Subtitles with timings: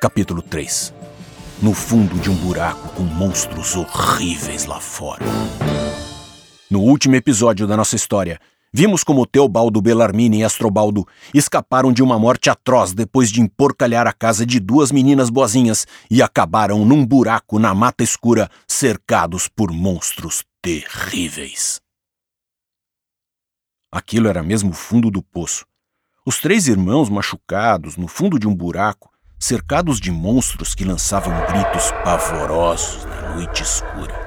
[0.00, 0.94] Capítulo 3
[1.60, 5.24] No fundo de um buraco com monstros horríveis lá fora.
[6.70, 8.38] No último episódio da nossa história,
[8.72, 14.12] vimos como Teobaldo Bellarmine e Astrobaldo escaparam de uma morte atroz depois de emporcalhar a
[14.12, 20.44] casa de duas meninas boazinhas e acabaram num buraco na mata escura, cercados por monstros
[20.62, 21.80] terríveis.
[23.90, 25.66] Aquilo era mesmo o fundo do poço.
[26.24, 31.92] Os três irmãos machucados no fundo de um buraco cercados de monstros que lançavam gritos
[32.04, 34.26] pavorosos na noite escura.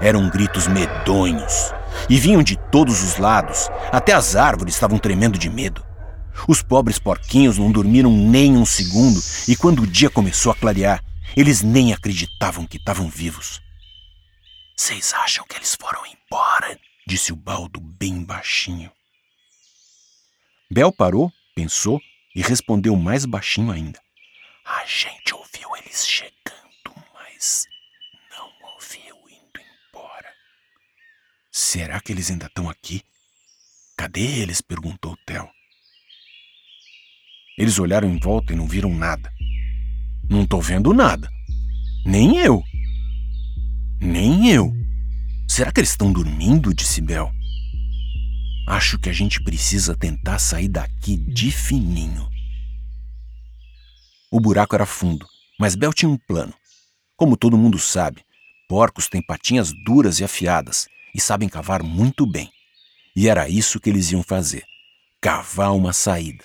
[0.00, 1.74] Eram gritos medonhos
[2.08, 5.84] e vinham de todos os lados, até as árvores estavam tremendo de medo.
[6.48, 11.04] Os pobres porquinhos não dormiram nem um segundo e quando o dia começou a clarear,
[11.36, 13.60] eles nem acreditavam que estavam vivos.
[14.76, 16.78] Vocês acham que eles foram embora?
[17.06, 18.90] disse o baldo bem baixinho.
[20.70, 22.00] Bel parou, pensou
[22.34, 24.00] e respondeu mais baixinho ainda.
[24.72, 27.66] A gente ouviu eles chegando, mas
[28.30, 30.32] não ouviu indo embora.
[31.50, 33.02] Será que eles ainda estão aqui?
[33.96, 34.60] Cadê eles?
[34.60, 35.50] perguntou Theo.
[37.58, 39.32] Eles olharam em volta e não viram nada.
[40.30, 41.28] Não tô vendo nada.
[42.06, 42.62] Nem eu.
[44.00, 44.72] Nem eu.
[45.48, 46.72] Será que eles estão dormindo?
[46.72, 47.32] disse Bel.
[48.68, 52.29] Acho que a gente precisa tentar sair daqui de fininho.
[54.32, 55.26] O buraco era fundo,
[55.58, 56.54] mas Bel tinha um plano.
[57.16, 58.24] Como todo mundo sabe,
[58.68, 62.48] porcos têm patinhas duras e afiadas e sabem cavar muito bem.
[63.16, 64.64] E era isso que eles iam fazer:
[65.20, 66.44] cavar uma saída.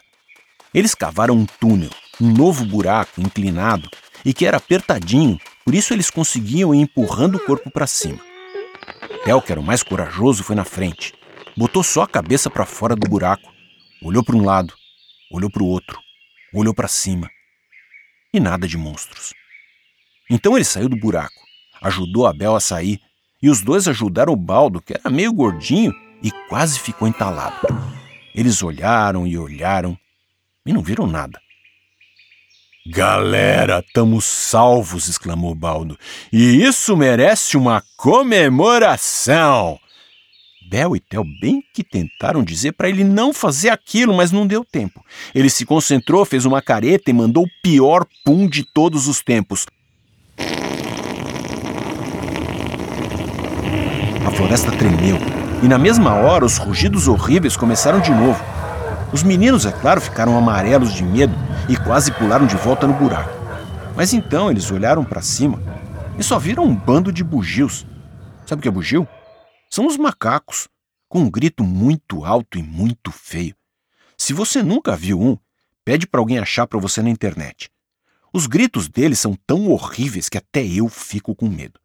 [0.73, 3.87] Eles cavaram um túnel, um novo buraco inclinado
[4.25, 8.19] e que era apertadinho, por isso eles conseguiam ir empurrando o corpo para cima.
[9.23, 11.13] Bel, que era o mais corajoso, foi na frente.
[11.55, 13.53] Botou só a cabeça para fora do buraco,
[14.01, 14.73] olhou para um lado,
[15.31, 15.99] olhou para o outro,
[16.51, 17.29] olhou para cima
[18.37, 19.33] e nada de monstros.
[20.29, 21.39] Então ele saiu do buraco,
[21.81, 22.99] ajudou a Bel a sair,
[23.41, 27.67] e os dois ajudaram o Baldo, que era meio gordinho e quase ficou entalado.
[28.33, 29.97] Eles olharam e olharam
[30.65, 31.39] e não viram nada.
[32.87, 35.07] Galera, estamos salvos!
[35.07, 35.97] exclamou Baldo.
[36.31, 39.79] E isso merece uma comemoração!
[40.69, 44.65] Bel e Tel bem que tentaram dizer para ele não fazer aquilo, mas não deu
[44.65, 45.03] tempo.
[45.33, 49.65] Ele se concentrou, fez uma careta e mandou o pior pum de todos os tempos.
[54.25, 55.17] A floresta tremeu
[55.61, 58.43] e na mesma hora os rugidos horríveis começaram de novo.
[59.13, 61.33] Os meninos, é claro, ficaram amarelos de medo
[61.69, 63.33] e quase pularam de volta no buraco.
[63.95, 65.61] Mas então eles olharam para cima
[66.17, 67.85] e só viram um bando de bugios.
[68.45, 69.07] Sabe o que é bugio?
[69.75, 70.69] São os macacos,
[71.09, 73.53] com um grito muito alto e muito feio.
[74.17, 75.37] Se você nunca viu um,
[75.83, 77.69] pede para alguém achar para você na internet.
[78.31, 81.77] Os gritos deles são tão horríveis que até eu fico com medo.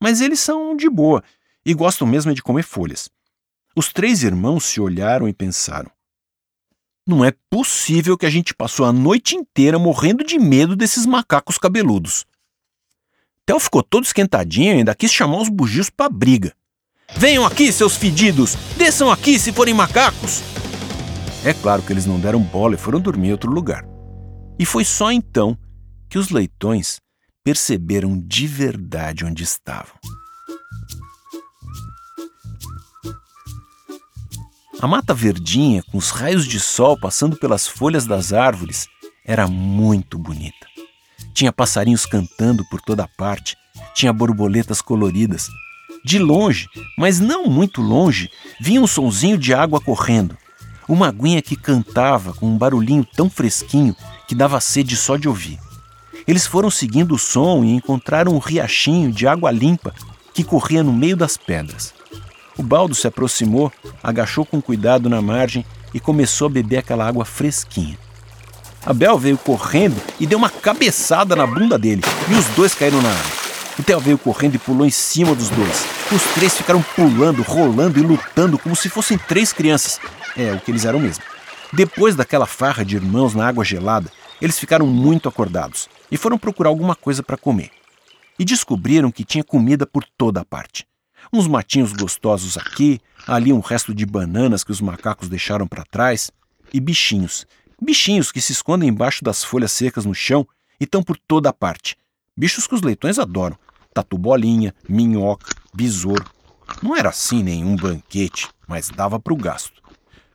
[0.00, 1.20] Mas eles são de boa
[1.66, 3.10] e gostam mesmo de comer folhas.
[3.74, 5.90] Os três irmãos se olharam e pensaram:
[7.04, 11.58] Não é possível que a gente passou a noite inteira morrendo de medo desses macacos
[11.58, 12.24] cabeludos.
[13.44, 16.54] Theo ficou todo esquentadinho e ainda quis chamar os bugios para briga.
[17.16, 18.56] Venham aqui, seus fedidos!
[18.76, 20.42] Desçam aqui se forem macacos!
[21.44, 23.84] É claro que eles não deram bola e foram dormir em outro lugar.
[24.58, 25.56] E foi só então
[26.08, 26.98] que os leitões
[27.44, 29.94] perceberam de verdade onde estavam.
[34.80, 38.86] A mata verdinha, com os raios de sol passando pelas folhas das árvores,
[39.24, 40.66] era muito bonita.
[41.34, 43.56] Tinha passarinhos cantando por toda parte,
[43.94, 45.48] tinha borboletas coloridas
[46.04, 50.36] de longe, mas não muito longe, vinha um sonzinho de água correndo.
[50.86, 53.96] Uma aguinha que cantava com um barulhinho tão fresquinho
[54.28, 55.58] que dava sede só de ouvir.
[56.26, 59.94] Eles foram seguindo o som e encontraram um riachinho de água limpa
[60.34, 61.94] que corria no meio das pedras.
[62.56, 63.72] O baldo se aproximou,
[64.02, 67.98] agachou com cuidado na margem e começou a beber aquela água fresquinha.
[68.84, 73.10] Abel veio correndo e deu uma cabeçada na bunda dele, e os dois caíram na
[73.10, 73.43] água.
[73.76, 75.84] O Theo veio correndo e pulou em cima dos dois.
[76.12, 80.00] Os três ficaram pulando, rolando e lutando como se fossem três crianças.
[80.36, 81.24] É, o que eles eram mesmo.
[81.72, 86.68] Depois daquela farra de irmãos na água gelada, eles ficaram muito acordados e foram procurar
[86.68, 87.70] alguma coisa para comer.
[88.38, 90.86] E descobriram que tinha comida por toda a parte.
[91.32, 96.30] Uns matinhos gostosos aqui, ali um resto de bananas que os macacos deixaram para trás,
[96.72, 97.44] e bichinhos.
[97.82, 100.46] Bichinhos que se escondem embaixo das folhas secas no chão
[100.78, 101.96] e estão por toda a parte.
[102.36, 103.56] Bichos que os leitões adoram.
[103.92, 106.24] Tatu-bolinha, minhoca, besouro.
[106.82, 109.80] Não era assim nenhum banquete, mas dava para o gasto.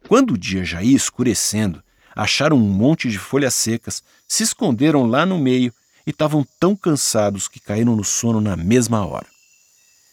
[0.07, 1.83] Quando o dia já ia escurecendo,
[2.15, 5.73] acharam um monte de folhas secas, se esconderam lá no meio
[6.07, 9.27] e estavam tão cansados que caíram no sono na mesma hora.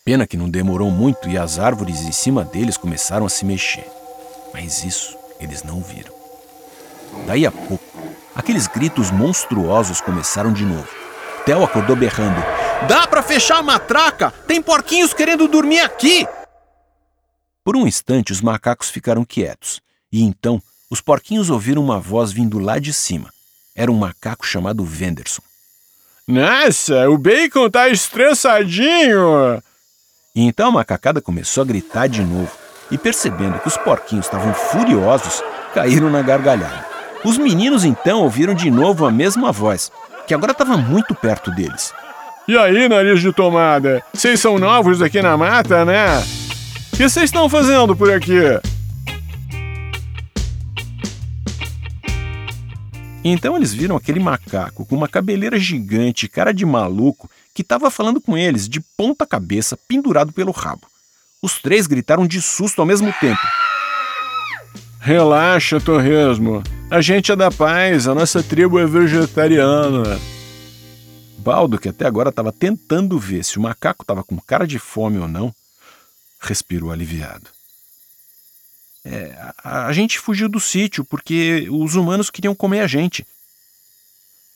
[0.05, 3.87] Pena que não demorou muito e as árvores em cima deles começaram a se mexer.
[4.53, 6.13] Mas isso eles não viram.
[7.27, 7.85] Daí a pouco,
[8.35, 11.06] aqueles gritos monstruosos começaram de novo.
[11.47, 12.43] Theo acordou berrando:
[12.89, 14.33] Dá para fechar a matraca!
[14.49, 16.27] Tem porquinhos querendo dormir aqui!
[17.65, 19.81] Por um instante, os macacos ficaram quietos.
[20.13, 20.61] E então,
[20.91, 23.33] os porquinhos ouviram uma voz vindo lá de cima.
[23.77, 25.43] Era um macaco chamado Venderson.
[26.27, 29.63] Nossa, o bacon tá estressadinho!
[30.35, 32.51] E então a macacada começou a gritar de novo.
[32.91, 36.87] E percebendo que os porquinhos estavam furiosos, caíram na gargalhada.
[37.25, 39.91] Os meninos então ouviram de novo a mesma voz,
[40.27, 41.95] que agora estava muito perto deles.
[42.49, 44.03] E aí, nariz de tomada?
[44.13, 46.19] Vocês são novos aqui na mata, né?
[46.93, 48.41] O que vocês estão fazendo por aqui?
[53.25, 58.21] Então eles viram aquele macaco com uma cabeleira gigante, cara de maluco, que estava falando
[58.21, 60.87] com eles de ponta cabeça, pendurado pelo rabo.
[61.43, 63.41] Os três gritaram de susto ao mesmo tempo.
[65.07, 66.65] Relaxa, Torresmo.
[66.91, 70.21] A gente é da paz, a nossa tribo é vegetariana.
[71.39, 75.19] Baldo, que até agora estava tentando ver se o macaco estava com cara de fome
[75.21, 75.55] ou não,
[76.41, 77.47] respirou aliviado.
[79.05, 83.25] É, a, a gente fugiu do sítio porque os humanos queriam comer a gente.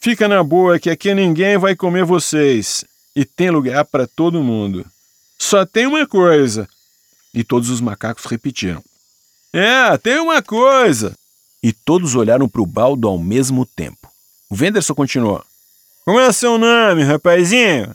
[0.00, 4.85] Fica na boa que aqui ninguém vai comer vocês e tem lugar para todo mundo.
[5.38, 6.69] Só tem uma coisa.
[7.32, 8.82] E todos os macacos repetiram:
[9.52, 11.17] É, tem uma coisa.
[11.62, 14.11] E todos olharam para o baldo ao mesmo tempo.
[14.49, 15.44] O Venderson continuou:
[16.05, 17.94] Como é seu nome, rapazinho?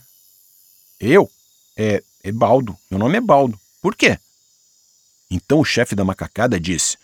[0.99, 1.29] Eu?
[1.77, 2.77] É, é Baldo.
[2.91, 3.59] Meu nome é Baldo.
[3.81, 4.19] Por quê?
[5.31, 6.97] Então o chefe da macacada disse: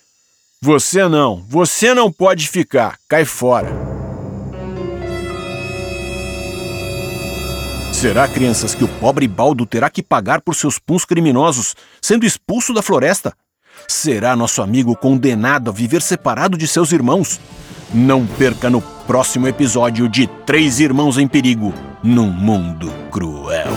[0.62, 3.70] Você não, você não pode ficar, cai fora.
[7.94, 12.74] Será, crianças, que o pobre Baldo terá que pagar por seus puns criminosos, sendo expulso
[12.74, 13.34] da floresta?
[13.88, 17.40] Será nosso amigo condenado a viver separado de seus irmãos?
[17.94, 21.74] Não perca no próximo episódio de Três Irmãos em Perigo
[22.04, 23.72] num Mundo Cruel.